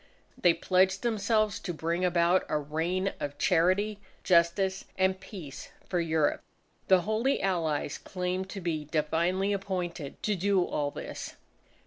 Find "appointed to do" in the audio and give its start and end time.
9.53-10.65